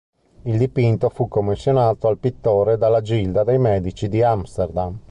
Il 0.45 0.57
dipinto 0.57 1.09
fu 1.09 1.27
commissionato 1.27 2.07
al 2.07 2.17
pittore 2.17 2.75
dalla 2.79 3.01
Gilda 3.01 3.43
dei 3.43 3.59
Medici 3.59 4.09
di 4.09 4.23
Amsterdam. 4.23 4.97